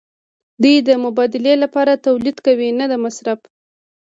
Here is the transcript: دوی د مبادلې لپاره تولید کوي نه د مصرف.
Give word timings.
دوی 0.61 0.75
د 0.87 0.89
مبادلې 1.05 1.53
لپاره 1.63 2.01
تولید 2.05 2.37
کوي 2.45 2.69
نه 2.79 2.85
د 2.91 2.93
مصرف. 3.03 3.39